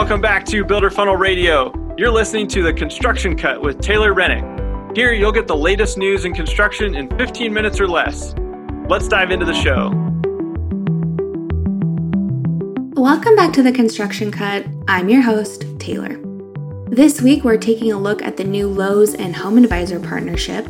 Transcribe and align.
welcome 0.00 0.22
back 0.22 0.46
to 0.46 0.64
Builder 0.64 0.88
Funnel 0.88 1.16
Radio. 1.16 1.74
You're 1.98 2.10
listening 2.10 2.48
to 2.48 2.62
the 2.62 2.72
Construction 2.72 3.36
Cut 3.36 3.60
with 3.60 3.82
Taylor 3.82 4.14
Rennick. 4.14 4.42
Here, 4.96 5.12
you'll 5.12 5.30
get 5.30 5.46
the 5.46 5.54
latest 5.54 5.98
news 5.98 6.24
in 6.24 6.32
construction 6.32 6.94
in 6.94 7.06
15 7.18 7.52
minutes 7.52 7.78
or 7.78 7.86
less. 7.86 8.34
Let's 8.88 9.08
dive 9.08 9.30
into 9.30 9.44
the 9.44 9.52
show. 9.52 9.90
Welcome 12.98 13.36
back 13.36 13.52
to 13.52 13.62
the 13.62 13.72
Construction 13.72 14.32
Cut. 14.32 14.64
I'm 14.88 15.10
your 15.10 15.20
host, 15.20 15.66
Taylor. 15.78 16.18
This 16.86 17.20
week, 17.20 17.44
we're 17.44 17.58
taking 17.58 17.92
a 17.92 17.98
look 17.98 18.22
at 18.22 18.38
the 18.38 18.44
new 18.44 18.68
Lowe's 18.68 19.14
and 19.14 19.36
Home 19.36 19.58
Advisor 19.58 20.00
partnership, 20.00 20.66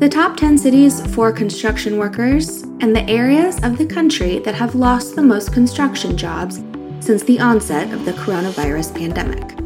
the 0.00 0.08
top 0.08 0.36
10 0.36 0.58
cities 0.58 1.06
for 1.14 1.30
construction 1.30 1.98
workers, 1.98 2.62
and 2.80 2.96
the 2.96 3.08
areas 3.08 3.62
of 3.62 3.78
the 3.78 3.86
country 3.86 4.40
that 4.40 4.56
have 4.56 4.74
lost 4.74 5.14
the 5.14 5.22
most 5.22 5.52
construction 5.52 6.16
jobs 6.16 6.58
since 7.02 7.24
the 7.24 7.40
onset 7.40 7.92
of 7.92 8.04
the 8.04 8.12
coronavirus 8.12 8.94
pandemic. 8.94 9.58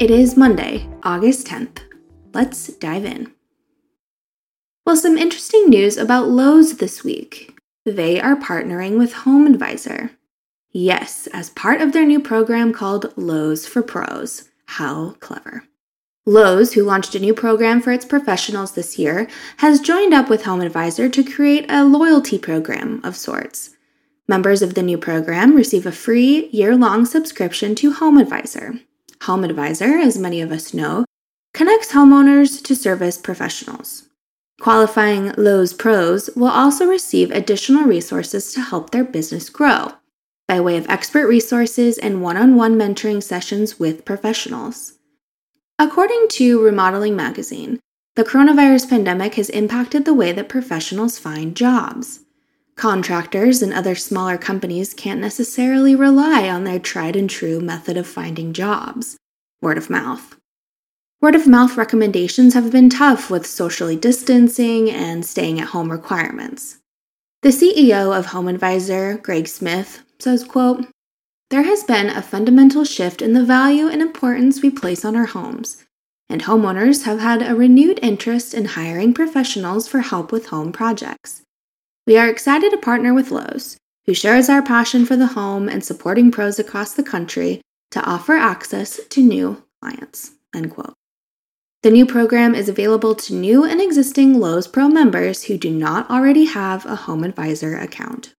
It 0.00 0.12
is 0.12 0.36
Monday, 0.36 0.88
August 1.02 1.48
10th. 1.48 1.80
Let's 2.32 2.68
dive 2.74 3.04
in. 3.04 3.32
Well, 4.86 4.96
some 4.96 5.18
interesting 5.18 5.68
news 5.68 5.96
about 5.96 6.28
Lowe's 6.28 6.76
this 6.76 7.02
week. 7.02 7.58
They 7.84 8.20
are 8.20 8.36
partnering 8.36 8.96
with 8.96 9.12
Home 9.12 9.48
Advisor. 9.48 10.12
Yes, 10.70 11.26
as 11.32 11.50
part 11.50 11.80
of 11.80 11.92
their 11.92 12.06
new 12.06 12.20
program 12.20 12.72
called 12.72 13.12
Lowe's 13.16 13.66
for 13.66 13.82
Pros. 13.82 14.48
How 14.66 15.16
clever. 15.18 15.64
Lowe's, 16.24 16.74
who 16.74 16.84
launched 16.84 17.16
a 17.16 17.20
new 17.20 17.34
program 17.34 17.80
for 17.80 17.90
its 17.90 18.04
professionals 18.04 18.72
this 18.72 19.00
year, 19.00 19.26
has 19.56 19.80
joined 19.80 20.14
up 20.14 20.30
with 20.30 20.44
Home 20.44 20.60
Advisor 20.60 21.08
to 21.08 21.24
create 21.24 21.66
a 21.68 21.84
loyalty 21.84 22.38
program 22.38 23.00
of 23.02 23.16
sorts. 23.16 23.70
Members 24.32 24.62
of 24.62 24.72
the 24.72 24.82
new 24.82 24.96
program 24.96 25.54
receive 25.54 25.84
a 25.84 25.92
free 25.92 26.48
year 26.52 26.74
long 26.74 27.04
subscription 27.04 27.74
to 27.74 27.92
Home 27.92 28.16
Advisor. 28.16 28.80
Home 29.24 29.44
Advisor, 29.44 29.98
as 29.98 30.16
many 30.16 30.40
of 30.40 30.50
us 30.50 30.72
know, 30.72 31.04
connects 31.52 31.92
homeowners 31.92 32.64
to 32.64 32.74
service 32.74 33.18
professionals. 33.18 34.08
Qualifying 34.58 35.34
Lowe's 35.36 35.74
pros 35.74 36.30
will 36.34 36.48
also 36.48 36.86
receive 36.86 37.30
additional 37.30 37.84
resources 37.84 38.54
to 38.54 38.62
help 38.62 38.88
their 38.88 39.04
business 39.04 39.50
grow 39.50 39.92
by 40.48 40.58
way 40.60 40.78
of 40.78 40.88
expert 40.88 41.28
resources 41.28 41.98
and 41.98 42.22
one 42.22 42.38
on 42.38 42.56
one 42.56 42.74
mentoring 42.74 43.22
sessions 43.22 43.78
with 43.78 44.06
professionals. 44.06 44.94
According 45.78 46.28
to 46.30 46.58
Remodeling 46.64 47.14
Magazine, 47.14 47.80
the 48.16 48.24
coronavirus 48.24 48.88
pandemic 48.88 49.34
has 49.34 49.50
impacted 49.50 50.06
the 50.06 50.14
way 50.14 50.32
that 50.32 50.48
professionals 50.48 51.18
find 51.18 51.54
jobs. 51.54 52.20
Contractors 52.76 53.62
and 53.62 53.72
other 53.72 53.94
smaller 53.94 54.38
companies 54.38 54.94
can't 54.94 55.20
necessarily 55.20 55.94
rely 55.94 56.48
on 56.48 56.64
their 56.64 56.78
tried 56.78 57.16
and 57.16 57.28
true 57.28 57.60
method 57.60 57.96
of 57.96 58.06
finding 58.06 58.52
jobs 58.52 59.16
word 59.62 59.78
of 59.78 59.88
mouth. 59.88 60.36
Word 61.20 61.36
of 61.36 61.46
mouth 61.46 61.76
recommendations 61.76 62.54
have 62.54 62.72
been 62.72 62.90
tough 62.90 63.30
with 63.30 63.46
socially 63.46 63.94
distancing 63.94 64.90
and 64.90 65.24
staying 65.24 65.60
at 65.60 65.68
home 65.68 65.92
requirements. 65.92 66.78
The 67.42 67.50
CEO 67.50 68.16
of 68.16 68.26
Home 68.26 68.48
Advisor, 68.48 69.18
Greg 69.18 69.46
Smith, 69.46 70.02
says, 70.18 70.42
quote, 70.42 70.86
There 71.50 71.62
has 71.62 71.84
been 71.84 72.08
a 72.08 72.22
fundamental 72.22 72.84
shift 72.84 73.22
in 73.22 73.34
the 73.34 73.44
value 73.44 73.86
and 73.86 74.02
importance 74.02 74.62
we 74.62 74.70
place 74.70 75.04
on 75.04 75.14
our 75.14 75.26
homes, 75.26 75.84
and 76.28 76.42
homeowners 76.42 77.04
have 77.04 77.20
had 77.20 77.40
a 77.40 77.54
renewed 77.54 78.00
interest 78.02 78.52
in 78.52 78.64
hiring 78.64 79.14
professionals 79.14 79.86
for 79.86 80.00
help 80.00 80.32
with 80.32 80.46
home 80.46 80.72
projects. 80.72 81.42
We 82.04 82.16
are 82.16 82.28
excited 82.28 82.70
to 82.72 82.78
partner 82.78 83.14
with 83.14 83.30
Lowe's, 83.30 83.76
who 84.06 84.14
shares 84.14 84.48
our 84.48 84.62
passion 84.62 85.06
for 85.06 85.16
the 85.16 85.28
home 85.28 85.68
and 85.68 85.84
supporting 85.84 86.32
pros 86.32 86.58
across 86.58 86.94
the 86.94 87.04
country 87.04 87.60
to 87.92 88.02
offer 88.02 88.32
access 88.32 88.98
to 89.10 89.22
new 89.22 89.62
clients. 89.80 90.32
End 90.54 90.72
quote. 90.72 90.94
The 91.82 91.90
new 91.90 92.04
program 92.04 92.54
is 92.54 92.68
available 92.68 93.14
to 93.14 93.34
new 93.34 93.64
and 93.64 93.80
existing 93.80 94.40
Lowe's 94.40 94.66
Pro 94.66 94.88
members 94.88 95.44
who 95.44 95.56
do 95.56 95.70
not 95.70 96.10
already 96.10 96.46
have 96.46 96.84
a 96.86 96.96
Home 96.96 97.22
Advisor 97.22 97.76
account. 97.76 98.34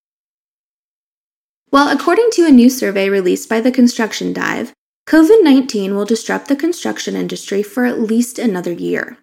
Well, 1.72 1.90
according 1.90 2.30
to 2.34 2.46
a 2.46 2.52
new 2.52 2.70
survey 2.70 3.10
released 3.10 3.48
by 3.48 3.62
the 3.62 3.72
Construction 3.72 4.34
Dive, 4.34 4.74
COVID 5.08 5.44
19 5.44 5.96
will 5.96 6.06
disrupt 6.06 6.48
the 6.48 6.56
construction 6.56 7.16
industry 7.16 7.64
for 7.64 7.86
at 7.86 8.00
least 8.00 8.40
another 8.40 8.72
year. 8.72 9.18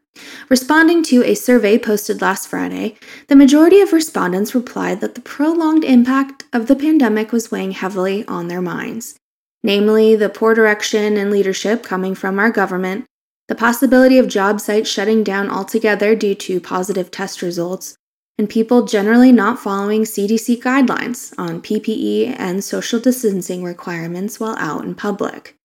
Responding 0.49 1.05
to 1.05 1.23
a 1.25 1.35
survey 1.35 1.79
posted 1.79 2.21
last 2.21 2.49
Friday, 2.49 2.97
the 3.29 3.37
majority 3.37 3.81
of 3.81 3.93
respondents 3.93 4.55
replied 4.55 5.01
that 5.01 5.15
the 5.15 5.21
prolonged 5.21 5.85
impact 5.85 6.45
of 6.53 6.67
the 6.67 6.75
pandemic 6.75 7.31
was 7.31 7.51
weighing 7.51 7.71
heavily 7.71 8.27
on 8.27 8.49
their 8.49 8.61
minds, 8.61 9.17
namely, 9.63 10.17
the 10.17 10.29
poor 10.29 10.55
direction 10.55 11.17
and 11.17 11.31
leadership 11.31 11.85
coming 11.85 12.15
from 12.15 12.39
our 12.39 12.51
government, 12.51 13.05
the 13.47 13.55
possibility 13.55 14.19
of 14.19 14.29
job 14.29 14.61
sites 14.61 14.91
shutting 14.91 15.23
down 15.23 15.49
altogether 15.49 16.15
due 16.15 16.35
to 16.35 16.61
positive 16.61 17.11
test 17.11 17.43
results, 17.43 17.97
and 18.37 18.49
people 18.49 18.87
generally 18.87 19.33
not 19.33 19.59
following 19.59 20.03
CDC 20.03 20.61
guidelines 20.63 21.33
on 21.39 21.63
PPE 21.63 22.35
and 22.39 22.65
social 22.65 22.99
distancing 22.99 23.63
requirements 23.63 24.41
while 24.41 24.57
out 24.59 24.85
in 24.85 24.95
public. 24.95 25.60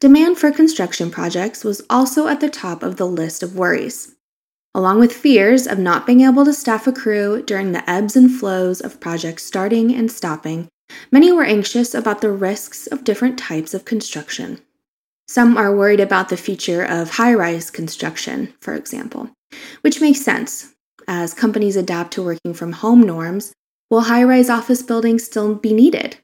Demand 0.00 0.38
for 0.38 0.52
construction 0.52 1.10
projects 1.10 1.64
was 1.64 1.82
also 1.90 2.28
at 2.28 2.38
the 2.38 2.48
top 2.48 2.84
of 2.84 2.96
the 2.96 3.06
list 3.06 3.42
of 3.42 3.56
worries, 3.56 4.14
along 4.72 5.00
with 5.00 5.12
fears 5.12 5.66
of 5.66 5.76
not 5.76 6.06
being 6.06 6.20
able 6.20 6.44
to 6.44 6.52
staff 6.52 6.86
a 6.86 6.92
crew 6.92 7.42
during 7.42 7.72
the 7.72 7.88
ebbs 7.90 8.14
and 8.14 8.30
flows 8.30 8.80
of 8.80 9.00
projects 9.00 9.44
starting 9.44 9.92
and 9.92 10.12
stopping. 10.12 10.68
Many 11.10 11.32
were 11.32 11.42
anxious 11.42 11.94
about 11.94 12.20
the 12.20 12.30
risks 12.30 12.86
of 12.86 13.02
different 13.02 13.40
types 13.40 13.74
of 13.74 13.84
construction. 13.84 14.60
Some 15.26 15.56
are 15.56 15.74
worried 15.74 16.00
about 16.00 16.28
the 16.28 16.36
future 16.36 16.84
of 16.84 17.10
high 17.10 17.34
rise 17.34 17.68
construction, 17.68 18.54
for 18.60 18.74
example, 18.74 19.30
which 19.80 20.00
makes 20.00 20.22
sense 20.22 20.76
as 21.08 21.34
companies 21.34 21.74
adapt 21.74 22.12
to 22.12 22.22
working 22.22 22.54
from 22.54 22.70
home 22.70 23.00
norms. 23.00 23.52
Will 23.90 24.02
high 24.02 24.22
rise 24.22 24.48
office 24.48 24.80
buildings 24.80 25.24
still 25.24 25.56
be 25.56 25.74
needed? 25.74 26.18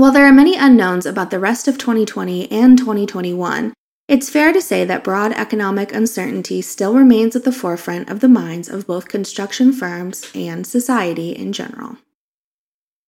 While 0.00 0.12
there 0.12 0.24
are 0.24 0.32
many 0.32 0.56
unknowns 0.56 1.04
about 1.04 1.30
the 1.30 1.38
rest 1.38 1.68
of 1.68 1.76
2020 1.76 2.50
and 2.50 2.78
2021, 2.78 3.74
it's 4.08 4.30
fair 4.30 4.50
to 4.50 4.62
say 4.62 4.82
that 4.86 5.04
broad 5.04 5.32
economic 5.32 5.94
uncertainty 5.94 6.62
still 6.62 6.94
remains 6.94 7.36
at 7.36 7.44
the 7.44 7.52
forefront 7.52 8.08
of 8.08 8.20
the 8.20 8.28
minds 8.28 8.70
of 8.70 8.86
both 8.86 9.10
construction 9.10 9.74
firms 9.74 10.26
and 10.34 10.66
society 10.66 11.36
in 11.36 11.52
general. 11.52 11.98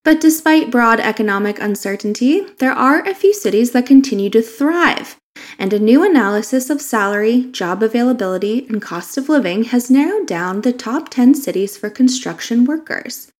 But 0.04 0.20
despite 0.20 0.70
broad 0.70 1.00
economic 1.00 1.58
uncertainty, 1.58 2.42
there 2.58 2.72
are 2.72 3.00
a 3.08 3.14
few 3.14 3.32
cities 3.32 3.70
that 3.70 3.86
continue 3.86 4.28
to 4.28 4.42
thrive, 4.42 5.16
and 5.58 5.72
a 5.72 5.78
new 5.78 6.04
analysis 6.04 6.68
of 6.68 6.82
salary, 6.82 7.44
job 7.52 7.82
availability, 7.82 8.66
and 8.66 8.82
cost 8.82 9.16
of 9.16 9.30
living 9.30 9.64
has 9.64 9.90
narrowed 9.90 10.26
down 10.26 10.60
the 10.60 10.74
top 10.74 11.08
10 11.08 11.36
cities 11.36 11.74
for 11.74 11.88
construction 11.88 12.66
workers. 12.66 13.32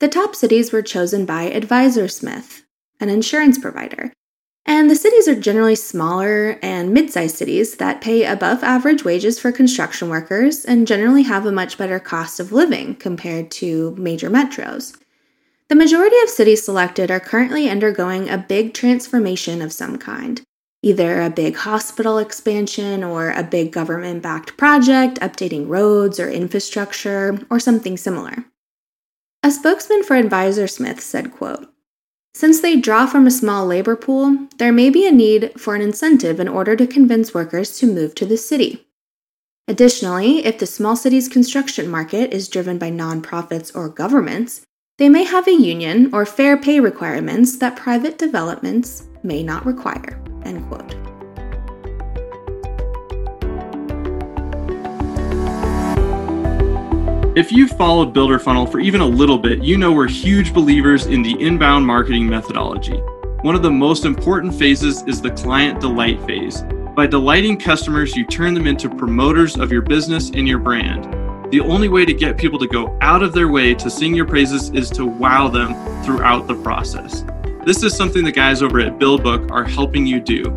The 0.00 0.08
top 0.08 0.34
cities 0.34 0.72
were 0.72 0.82
chosen 0.82 1.24
by 1.24 1.48
AdvisorSmith, 1.48 2.62
an 3.00 3.08
insurance 3.08 3.58
provider. 3.58 4.12
And 4.66 4.90
the 4.90 4.96
cities 4.96 5.26
are 5.26 5.34
generally 5.34 5.76
smaller 5.76 6.58
and 6.62 6.92
mid 6.92 7.10
sized 7.10 7.36
cities 7.36 7.76
that 7.76 8.02
pay 8.02 8.26
above 8.26 8.62
average 8.62 9.02
wages 9.02 9.40
for 9.40 9.50
construction 9.50 10.10
workers 10.10 10.64
and 10.64 10.86
generally 10.86 11.22
have 11.22 11.46
a 11.46 11.52
much 11.52 11.78
better 11.78 11.98
cost 11.98 12.38
of 12.38 12.52
living 12.52 12.94
compared 12.96 13.50
to 13.52 13.94
major 13.96 14.28
metros. 14.28 14.94
The 15.70 15.74
majority 15.74 16.16
of 16.22 16.28
cities 16.28 16.64
selected 16.64 17.10
are 17.10 17.18
currently 17.18 17.70
undergoing 17.70 18.28
a 18.28 18.38
big 18.38 18.74
transformation 18.74 19.62
of 19.62 19.72
some 19.72 19.96
kind, 19.96 20.42
either 20.82 21.22
a 21.22 21.30
big 21.30 21.56
hospital 21.56 22.18
expansion 22.18 23.02
or 23.02 23.30
a 23.30 23.42
big 23.42 23.72
government 23.72 24.22
backed 24.22 24.58
project 24.58 25.18
updating 25.20 25.66
roads 25.68 26.20
or 26.20 26.30
infrastructure 26.30 27.38
or 27.50 27.58
something 27.58 27.96
similar. 27.96 28.44
A 29.42 29.50
spokesman 29.50 30.02
for 30.04 30.16
Advisor 30.16 30.66
Smith 30.66 31.00
said, 31.00 31.32
quote, 31.32 31.72
since 32.38 32.60
they 32.60 32.76
draw 32.76 33.04
from 33.04 33.26
a 33.26 33.32
small 33.32 33.66
labor 33.66 33.96
pool, 33.96 34.46
there 34.58 34.70
may 34.70 34.90
be 34.90 35.04
a 35.04 35.10
need 35.10 35.50
for 35.60 35.74
an 35.74 35.82
incentive 35.82 36.38
in 36.38 36.46
order 36.46 36.76
to 36.76 36.86
convince 36.86 37.34
workers 37.34 37.76
to 37.76 37.92
move 37.92 38.14
to 38.14 38.24
the 38.24 38.36
city. 38.36 38.86
Additionally, 39.66 40.46
if 40.46 40.56
the 40.56 40.64
small 40.64 40.94
city's 40.94 41.26
construction 41.26 41.88
market 41.88 42.32
is 42.32 42.46
driven 42.46 42.78
by 42.78 42.92
nonprofits 42.92 43.74
or 43.74 43.88
governments, 43.88 44.60
they 44.98 45.08
may 45.08 45.24
have 45.24 45.48
a 45.48 45.52
union 45.52 46.10
or 46.14 46.24
fair 46.24 46.56
pay 46.56 46.78
requirements 46.78 47.56
that 47.56 47.74
private 47.74 48.18
developments 48.18 49.08
may 49.24 49.42
not 49.42 49.66
require. 49.66 50.22
End 50.44 50.64
quote. 50.68 50.97
If 57.38 57.52
you've 57.52 57.70
followed 57.70 58.12
Builder 58.12 58.40
Funnel 58.40 58.66
for 58.66 58.80
even 58.80 59.00
a 59.00 59.06
little 59.06 59.38
bit, 59.38 59.62
you 59.62 59.78
know 59.78 59.92
we're 59.92 60.08
huge 60.08 60.52
believers 60.52 61.06
in 61.06 61.22
the 61.22 61.40
inbound 61.40 61.86
marketing 61.86 62.28
methodology. 62.28 62.96
One 63.42 63.54
of 63.54 63.62
the 63.62 63.70
most 63.70 64.04
important 64.04 64.52
phases 64.52 65.04
is 65.04 65.22
the 65.22 65.30
client 65.30 65.80
delight 65.80 66.20
phase. 66.26 66.62
By 66.96 67.06
delighting 67.06 67.56
customers, 67.56 68.16
you 68.16 68.26
turn 68.26 68.54
them 68.54 68.66
into 68.66 68.88
promoters 68.88 69.56
of 69.56 69.70
your 69.70 69.82
business 69.82 70.30
and 70.30 70.48
your 70.48 70.58
brand. 70.58 71.04
The 71.52 71.60
only 71.60 71.88
way 71.88 72.04
to 72.04 72.12
get 72.12 72.36
people 72.36 72.58
to 72.58 72.66
go 72.66 72.98
out 73.02 73.22
of 73.22 73.32
their 73.32 73.46
way 73.46 73.72
to 73.72 73.88
sing 73.88 74.16
your 74.16 74.26
praises 74.26 74.70
is 74.70 74.90
to 74.90 75.06
wow 75.06 75.46
them 75.46 75.74
throughout 76.02 76.48
the 76.48 76.56
process. 76.56 77.24
This 77.64 77.84
is 77.84 77.96
something 77.96 78.24
the 78.24 78.32
guys 78.32 78.64
over 78.64 78.80
at 78.80 78.98
BuildBook 78.98 79.52
are 79.52 79.62
helping 79.62 80.08
you 80.08 80.18
do. 80.18 80.50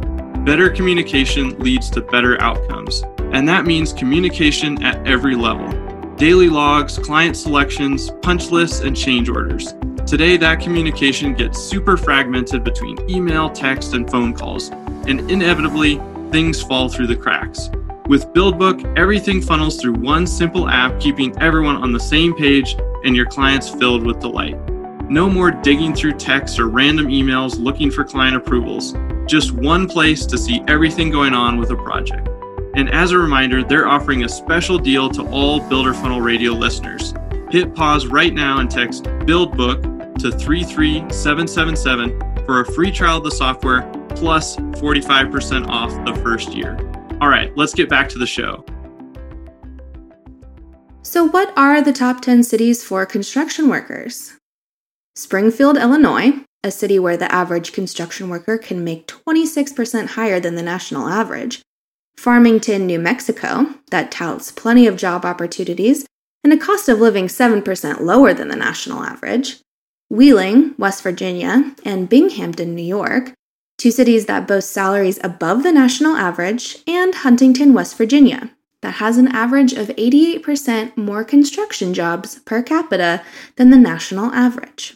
Better 0.45 0.71
communication 0.71 1.59
leads 1.59 1.91
to 1.91 2.01
better 2.01 2.41
outcomes, 2.41 3.03
and 3.33 3.47
that 3.47 3.67
means 3.67 3.93
communication 3.93 4.81
at 4.81 5.05
every 5.05 5.35
level 5.35 5.80
daily 6.21 6.49
logs, 6.49 6.99
client 6.99 7.35
selections, 7.35 8.11
punch 8.21 8.51
lists, 8.51 8.81
and 8.81 8.95
change 8.95 9.27
orders. 9.27 9.73
Today, 10.05 10.37
that 10.37 10.59
communication 10.59 11.33
gets 11.33 11.57
super 11.57 11.97
fragmented 11.97 12.63
between 12.63 12.95
email, 13.09 13.49
text, 13.49 13.95
and 13.95 14.07
phone 14.07 14.31
calls, 14.31 14.69
and 15.07 15.31
inevitably, 15.31 15.99
things 16.29 16.61
fall 16.61 16.87
through 16.89 17.07
the 17.07 17.15
cracks. 17.15 17.71
With 18.05 18.27
BuildBook, 18.33 18.95
everything 18.95 19.41
funnels 19.41 19.81
through 19.81 19.93
one 19.93 20.27
simple 20.27 20.69
app, 20.69 20.99
keeping 20.99 21.35
everyone 21.41 21.77
on 21.77 21.91
the 21.91 21.99
same 21.99 22.35
page 22.35 22.75
and 23.03 23.15
your 23.15 23.25
clients 23.25 23.71
filled 23.71 24.05
with 24.05 24.19
delight. 24.19 24.59
No 25.09 25.27
more 25.27 25.49
digging 25.49 25.95
through 25.95 26.19
texts 26.19 26.59
or 26.59 26.69
random 26.69 27.07
emails 27.07 27.57
looking 27.57 27.89
for 27.89 28.03
client 28.03 28.35
approvals. 28.35 28.93
Just 29.25 29.53
one 29.53 29.87
place 29.87 30.27
to 30.27 30.37
see 30.37 30.61
everything 30.67 31.09
going 31.09 31.33
on 31.33 31.57
with 31.57 31.71
a 31.71 31.75
project. 31.75 32.29
And 32.75 32.89
as 32.89 33.11
a 33.11 33.17
reminder, 33.17 33.63
they're 33.63 33.87
offering 33.87 34.23
a 34.23 34.29
special 34.29 34.77
deal 34.77 35.09
to 35.09 35.27
all 35.29 35.59
Builder 35.67 35.93
Funnel 35.93 36.21
Radio 36.21 36.53
listeners. 36.53 37.13
Hit 37.49 37.75
pause 37.75 38.07
right 38.07 38.33
now 38.33 38.59
and 38.59 38.71
text 38.71 39.03
BuildBook 39.03 40.19
to 40.19 40.31
33777 40.31 42.45
for 42.45 42.61
a 42.61 42.71
free 42.73 42.91
trial 42.91 43.17
of 43.17 43.23
the 43.23 43.31
software 43.31 43.81
plus 44.15 44.55
45% 44.55 45.67
off 45.67 45.91
the 46.05 46.15
first 46.21 46.53
year. 46.53 46.77
All 47.19 47.29
right, 47.29 47.55
let's 47.57 47.73
get 47.73 47.89
back 47.89 48.07
to 48.09 48.17
the 48.17 48.25
show. 48.25 48.63
So, 51.03 51.25
what 51.25 51.51
are 51.57 51.81
the 51.81 51.91
top 51.91 52.21
10 52.21 52.43
cities 52.43 52.83
for 52.83 53.05
construction 53.05 53.67
workers? 53.67 54.37
Springfield, 55.15 55.77
Illinois, 55.77 56.31
a 56.63 56.71
city 56.71 56.99
where 56.99 57.17
the 57.17 57.31
average 57.31 57.73
construction 57.73 58.29
worker 58.29 58.57
can 58.57 58.83
make 58.83 59.07
26% 59.07 60.07
higher 60.07 60.39
than 60.39 60.55
the 60.55 60.63
national 60.63 61.09
average, 61.09 61.61
Farmington, 62.21 62.85
New 62.85 62.99
Mexico, 62.99 63.65
that 63.89 64.11
touts 64.11 64.51
plenty 64.51 64.85
of 64.85 64.95
job 64.95 65.25
opportunities 65.25 66.05
and 66.43 66.53
a 66.53 66.57
cost 66.57 66.87
of 66.87 66.99
living 66.99 67.25
7% 67.25 68.01
lower 68.01 68.31
than 68.31 68.47
the 68.47 68.55
national 68.55 69.01
average. 69.01 69.59
Wheeling, 70.07 70.75
West 70.77 71.01
Virginia, 71.01 71.73
and 71.83 72.07
Binghamton, 72.07 72.75
New 72.75 72.83
York, 72.83 73.33
two 73.79 73.89
cities 73.89 74.27
that 74.27 74.47
boast 74.47 74.69
salaries 74.69 75.19
above 75.23 75.63
the 75.63 75.71
national 75.71 76.15
average, 76.15 76.77
and 76.85 77.15
Huntington, 77.15 77.73
West 77.73 77.97
Virginia, 77.97 78.51
that 78.83 78.95
has 78.95 79.17
an 79.17 79.29
average 79.29 79.73
of 79.73 79.87
88% 79.87 80.95
more 80.95 81.23
construction 81.23 81.91
jobs 81.91 82.37
per 82.37 82.61
capita 82.61 83.23
than 83.55 83.71
the 83.71 83.77
national 83.77 84.31
average. 84.31 84.95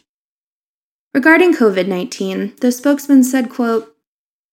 Regarding 1.12 1.56
COVID-19, 1.56 2.60
the 2.60 2.72
spokesman 2.72 3.24
said, 3.24 3.50
quote, 3.50 3.95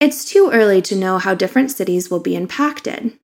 it's 0.02 0.24
too 0.24 0.50
early 0.52 0.82
to 0.82 0.96
know 0.96 1.18
how 1.18 1.32
different 1.32 1.70
cities 1.70 2.10
will 2.10 2.18
be 2.18 2.34
impacted. 2.34 3.16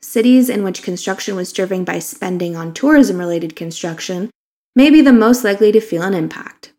Cities 0.00 0.48
in 0.48 0.64
which 0.64 0.82
construction 0.82 1.36
was 1.36 1.52
driven 1.52 1.84
by 1.84 2.00
spending 2.00 2.56
on 2.56 2.74
tourism 2.74 3.18
related 3.18 3.54
construction 3.54 4.28
may 4.74 4.90
be 4.90 5.00
the 5.00 5.12
most 5.12 5.44
likely 5.44 5.70
to 5.70 5.80
feel 5.80 6.02
an 6.02 6.14
impact. 6.14 6.72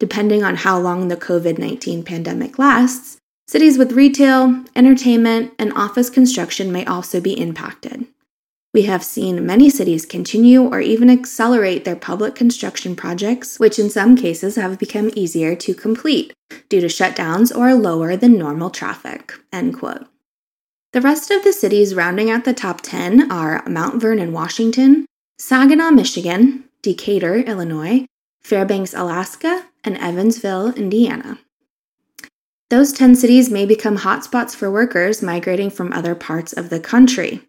Depending 0.00 0.42
on 0.42 0.56
how 0.56 0.76
long 0.76 1.06
the 1.06 1.16
COVID 1.16 1.56
19 1.56 2.02
pandemic 2.02 2.58
lasts, 2.58 3.18
cities 3.46 3.78
with 3.78 3.92
retail, 3.92 4.64
entertainment, 4.74 5.52
and 5.56 5.72
office 5.74 6.10
construction 6.10 6.72
may 6.72 6.84
also 6.84 7.20
be 7.20 7.38
impacted. 7.38 8.08
We 8.72 8.82
have 8.82 9.02
seen 9.02 9.44
many 9.44 9.68
cities 9.68 10.06
continue 10.06 10.62
or 10.62 10.80
even 10.80 11.10
accelerate 11.10 11.84
their 11.84 11.96
public 11.96 12.36
construction 12.36 12.94
projects, 12.94 13.58
which 13.58 13.80
in 13.80 13.90
some 13.90 14.16
cases 14.16 14.54
have 14.54 14.78
become 14.78 15.10
easier 15.16 15.56
to 15.56 15.74
complete 15.74 16.32
due 16.68 16.80
to 16.80 16.86
shutdowns 16.86 17.54
or 17.54 17.74
lower 17.74 18.14
than 18.14 18.38
normal 18.38 18.70
traffic. 18.70 19.32
End 19.52 19.76
quote. 19.76 20.06
The 20.92 21.00
rest 21.00 21.32
of 21.32 21.42
the 21.42 21.52
cities 21.52 21.96
rounding 21.96 22.30
out 22.30 22.44
the 22.44 22.54
top 22.54 22.80
10 22.80 23.30
are 23.30 23.64
Mount 23.68 24.00
Vernon, 24.00 24.32
Washington, 24.32 25.06
Saginaw, 25.38 25.90
Michigan, 25.90 26.64
Decatur, 26.82 27.36
Illinois, 27.36 28.06
Fairbanks, 28.40 28.94
Alaska, 28.94 29.66
and 29.82 29.96
Evansville, 29.98 30.74
Indiana. 30.74 31.38
Those 32.70 32.92
10 32.92 33.16
cities 33.16 33.50
may 33.50 33.66
become 33.66 33.98
hotspots 33.98 34.54
for 34.54 34.70
workers 34.70 35.22
migrating 35.22 35.70
from 35.70 35.92
other 35.92 36.14
parts 36.14 36.52
of 36.52 36.70
the 36.70 36.78
country. 36.78 37.48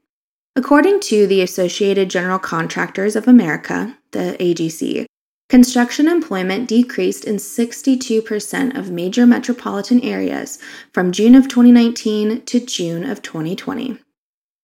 According 0.54 1.00
to 1.02 1.28
the 1.28 1.40
Associated 1.42 2.10
General 2.10 2.38
Contractors 2.38 3.16
of 3.16 3.26
America, 3.26 3.98
the 4.12 4.36
AGC, 4.38 5.06
construction 5.48 6.10
employment 6.10 6.68
decreased 6.68 7.24
in 7.24 7.38
62% 7.38 8.78
of 8.78 8.92
major 8.92 9.26
metropolitan 9.26 10.02
areas 10.02 10.60
from 10.94 11.14
June 11.14 11.36
of 11.36 11.48
2019 11.48 12.42
to 12.42 12.60
June 12.60 13.10
of 13.10 13.22
2020. 13.22 13.98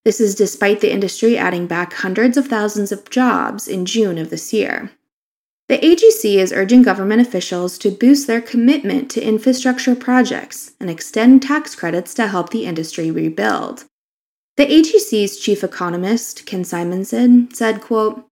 This 0.04 0.20
is 0.20 0.36
despite 0.36 0.82
the 0.82 0.92
industry 0.92 1.38
adding 1.38 1.68
back 1.68 1.94
hundreds 1.94 2.36
of 2.36 2.48
thousands 2.48 2.92
of 2.92 3.10
jobs 3.10 3.66
in 3.66 3.86
June 3.86 4.18
of 4.18 4.30
this 4.30 4.52
year. 4.52 4.92
The 5.70 5.78
AGC 5.78 6.36
is 6.36 6.52
urging 6.52 6.82
government 6.82 7.22
officials 7.22 7.78
to 7.78 7.92
boost 7.92 8.28
their 8.28 8.42
commitment 8.42 9.10
to 9.12 9.24
infrastructure 9.24 9.96
projects 9.96 10.74
and 10.82 10.90
extend 10.90 11.44
tax 11.44 11.76
credits 11.76 12.14
to 12.16 12.28
help 12.28 12.50
the 12.50 12.66
industry 12.66 13.10
rebuild. 13.10 13.86
The 14.58 14.66
AGC's 14.66 15.38
chief 15.38 15.64
economist, 15.64 16.48
Ken 16.48 16.64
Simonson, 16.64 17.54
said, 17.54 17.80
quote, 17.80 18.26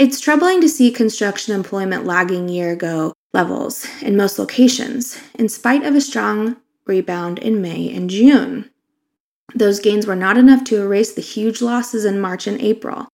It's 0.00 0.18
troubling 0.18 0.60
to 0.62 0.68
see 0.68 0.90
construction 0.90 1.54
employment 1.54 2.04
lagging 2.04 2.48
year 2.48 2.72
ago 2.72 3.12
levels 3.32 3.86
in 4.02 4.16
most 4.16 4.36
locations, 4.36 5.16
in 5.38 5.48
spite 5.48 5.84
of 5.84 5.94
a 5.94 6.00
strong 6.00 6.56
rebound 6.86 7.38
in 7.38 7.62
May 7.62 7.88
and 7.88 8.10
June. 8.10 8.68
Those 9.54 9.78
gains 9.78 10.08
were 10.08 10.16
not 10.16 10.36
enough 10.36 10.64
to 10.64 10.82
erase 10.82 11.12
the 11.12 11.22
huge 11.22 11.62
losses 11.62 12.04
in 12.04 12.20
March 12.20 12.48
and 12.48 12.60
April. 12.60 13.06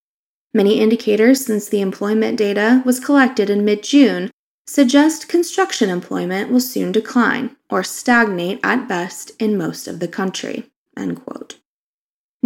Many 0.55 0.81
indicators 0.81 1.45
since 1.45 1.69
the 1.69 1.83
employment 1.83 2.39
data 2.39 2.83
was 2.87 2.99
collected 2.99 3.51
in 3.51 3.67
mid 3.67 3.83
June 3.83 4.31
suggest 4.67 5.29
construction 5.29 5.91
employment 5.91 6.51
will 6.51 6.61
soon 6.61 6.91
decline 6.91 7.55
or 7.69 7.85
stagnate 7.85 8.61
at 8.65 8.89
best 8.89 9.33
in 9.39 9.59
most 9.59 9.87
of 9.87 10.01
the 10.01 10.09
country. 10.09 10.71
End 10.97 11.23
quote. 11.23 11.59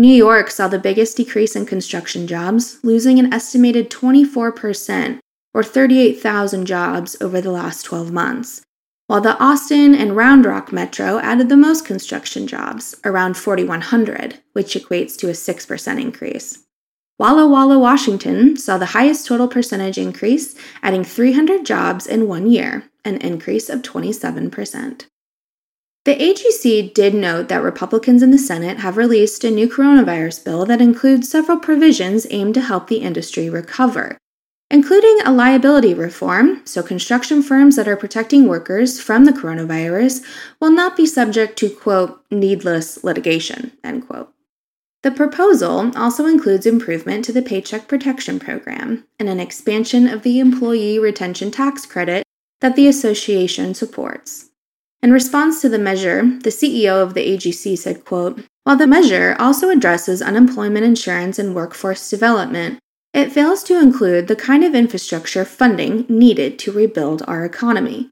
New 0.01 0.15
York 0.15 0.51
saw 0.51 0.67
the 0.67 0.79
biggest 0.79 1.19
decrease 1.19 1.55
in 1.55 1.67
construction 1.67 2.27
jobs, 2.27 2.79
losing 2.83 3.19
an 3.19 3.35
estimated 3.35 3.91
24%, 3.91 5.19
or 5.53 5.63
38,000 5.63 6.65
jobs 6.65 7.19
over 7.21 7.39
the 7.43 7.51
last 7.51 7.83
12 7.83 8.11
months, 8.11 8.63
while 9.09 9.21
the 9.21 9.39
Austin 9.39 9.95
and 9.95 10.17
Round 10.17 10.47
Rock 10.47 10.73
metro 10.73 11.19
added 11.19 11.51
the 11.51 11.57
most 11.59 11.85
construction 11.85 12.47
jobs, 12.47 12.99
around 13.05 13.37
4,100, 13.37 14.39
which 14.55 14.73
equates 14.73 15.19
to 15.19 15.29
a 15.29 15.33
6% 15.33 16.01
increase. 16.01 16.65
Walla 17.19 17.47
Walla, 17.47 17.79
Washington 17.79 18.57
saw 18.57 18.79
the 18.79 18.97
highest 18.97 19.27
total 19.27 19.49
percentage 19.49 19.99
increase, 19.99 20.55
adding 20.83 21.05
300 21.05 21.67
jobs 21.67 22.07
in 22.07 22.27
one 22.27 22.47
year, 22.47 22.85
an 23.05 23.19
increase 23.19 23.69
of 23.69 23.83
27%. 23.83 25.10
The 26.07 26.17
AGC 26.17 26.95
did 26.95 27.13
note 27.13 27.49
that 27.49 27.63
Republicans 27.63 28.23
in 28.23 28.31
the 28.31 28.39
Senate 28.39 28.79
have 28.79 28.97
released 28.97 29.45
a 29.45 29.51
new 29.51 29.69
coronavirus 29.69 30.43
bill 30.47 30.65
that 30.65 30.81
includes 30.81 31.31
several 31.31 31.59
provisions 31.59 32.27
aimed 32.31 32.55
to 32.55 32.63
help 32.63 32.89
the 32.89 33.03
industry 33.03 33.51
recover, 33.51 34.17
including 34.71 35.19
a 35.21 35.31
liability 35.31 35.93
reform, 35.93 36.63
so 36.65 36.83
construction 36.83 37.43
firms 37.43 37.77
that 37.77 37.87
are 37.87 37.99
protecting 37.99 38.49
workers 38.49 38.99
from 38.99 39.27
the 39.27 39.33
coronavirus 39.33 40.25
will 40.59 40.71
not 40.71 40.97
be 40.97 41.05
subject 41.05 41.59
to, 41.59 41.69
quote, 41.69 42.25
needless 42.31 43.05
litigation, 43.05 43.73
end 43.85 44.07
quote. 44.07 44.33
The 45.03 45.11
proposal 45.11 45.93
also 45.95 46.25
includes 46.25 46.65
improvement 46.65 47.27
to 47.27 47.33
the 47.33 47.43
Paycheck 47.43 47.89
Protection 47.89 48.39
Program 48.39 49.07
and 49.19 49.29
an 49.29 49.41
expansion 49.41 50.07
of 50.07 50.23
the 50.23 50.41
Employee 50.41 50.99
Retention 50.99 51.51
Tax 51.51 51.85
Credit 51.85 52.25
that 52.63 52.75
the 52.75 52.89
association 52.89 53.75
supports. 53.75 54.50
In 55.03 55.13
response 55.13 55.63
to 55.63 55.69
the 55.69 55.79
measure, 55.79 56.23
the 56.23 56.51
CEO 56.51 57.03
of 57.03 57.15
the 57.15 57.27
AGC 57.27 57.79
said, 57.79 58.05
quote, 58.05 58.43
While 58.65 58.77
the 58.77 58.87
measure 58.87 59.35
also 59.39 59.71
addresses 59.71 60.21
unemployment 60.21 60.85
insurance 60.85 61.39
and 61.39 61.55
workforce 61.55 62.11
development, 62.11 62.79
it 63.15 63.33
fails 63.33 63.65
to 63.65 63.81
include 63.81 64.29
the 64.29 64.37
kind 64.37 64.63
of 64.63 64.75
infrastructure 64.75 65.45
funding 65.45 66.05
needed 66.09 66.59
to 66.61 66.73
rebuild 66.73 67.23
our 67.27 67.45
economy. 67.45 68.11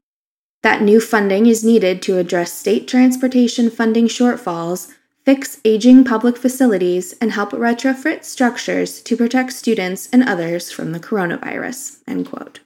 That 0.63 0.81
new 0.81 0.99
funding 0.99 1.45
is 1.45 1.63
needed 1.63 2.01
to 2.03 2.17
address 2.17 2.51
state 2.51 2.87
transportation 2.87 3.69
funding 3.69 4.07
shortfalls, 4.07 4.91
fix 5.23 5.61
aging 5.63 6.03
public 6.03 6.37
facilities, 6.37 7.13
and 7.21 7.31
help 7.31 7.51
retrofit 7.51 8.25
structures 8.25 9.01
to 9.03 9.15
protect 9.15 9.53
students 9.53 10.09
and 10.11 10.27
others 10.27 10.71
from 10.71 10.91
the 10.91 10.99
coronavirus. 10.99 11.99
End 12.07 12.25
quote. 12.25 12.59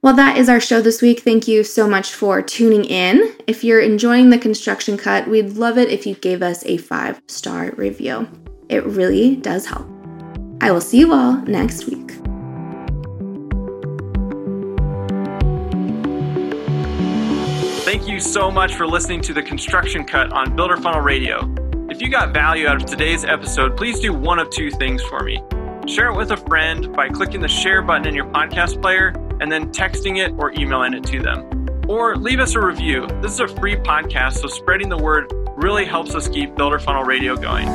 Well, 0.00 0.14
that 0.14 0.36
is 0.36 0.48
our 0.48 0.60
show 0.60 0.80
this 0.80 1.02
week. 1.02 1.20
Thank 1.20 1.48
you 1.48 1.64
so 1.64 1.88
much 1.88 2.14
for 2.14 2.40
tuning 2.40 2.84
in. 2.84 3.34
If 3.48 3.64
you're 3.64 3.80
enjoying 3.80 4.30
the 4.30 4.38
construction 4.38 4.96
cut, 4.96 5.26
we'd 5.26 5.54
love 5.54 5.76
it 5.76 5.88
if 5.88 6.06
you 6.06 6.14
gave 6.14 6.40
us 6.40 6.64
a 6.66 6.76
five 6.76 7.20
star 7.26 7.72
review. 7.72 8.28
It 8.68 8.84
really 8.84 9.34
does 9.34 9.66
help. 9.66 9.88
I 10.60 10.70
will 10.70 10.80
see 10.80 11.00
you 11.00 11.12
all 11.12 11.38
next 11.38 11.86
week. 11.86 12.12
Thank 17.82 18.06
you 18.06 18.20
so 18.20 18.52
much 18.52 18.76
for 18.76 18.86
listening 18.86 19.20
to 19.22 19.32
the 19.32 19.42
Construction 19.42 20.04
Cut 20.04 20.32
on 20.32 20.54
Builder 20.54 20.76
Funnel 20.76 21.00
Radio. 21.00 21.52
If 21.90 22.00
you 22.00 22.08
got 22.08 22.32
value 22.32 22.68
out 22.68 22.80
of 22.80 22.86
today's 22.88 23.24
episode, 23.24 23.76
please 23.76 23.98
do 23.98 24.12
one 24.12 24.38
of 24.38 24.48
two 24.50 24.70
things 24.70 25.02
for 25.02 25.24
me. 25.24 25.42
Share 25.88 26.10
it 26.12 26.16
with 26.16 26.30
a 26.30 26.36
friend 26.36 26.94
by 26.94 27.08
clicking 27.08 27.40
the 27.40 27.48
share 27.48 27.82
button 27.82 28.06
in 28.06 28.14
your 28.14 28.26
podcast 28.26 28.80
player 28.80 29.12
and 29.40 29.50
then 29.50 29.70
texting 29.72 30.18
it 30.18 30.34
or 30.38 30.52
emailing 30.52 30.94
it 30.94 31.04
to 31.04 31.20
them. 31.20 31.68
Or 31.88 32.16
leave 32.16 32.40
us 32.40 32.54
a 32.54 32.60
review. 32.60 33.06
This 33.22 33.32
is 33.32 33.40
a 33.40 33.48
free 33.48 33.76
podcast, 33.76 34.34
so 34.34 34.48
spreading 34.48 34.88
the 34.88 34.98
word 34.98 35.32
really 35.56 35.84
helps 35.84 36.14
us 36.14 36.28
keep 36.28 36.54
Builder 36.54 36.78
Funnel 36.78 37.04
Radio 37.04 37.36
going. 37.36 37.66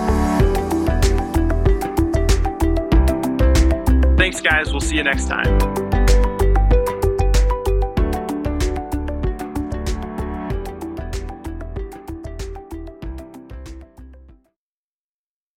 Thanks, 4.17 4.39
guys. 4.39 4.72
We'll 4.72 4.82
see 4.82 4.96
you 4.96 5.03
next 5.03 5.27
time. 5.27 5.73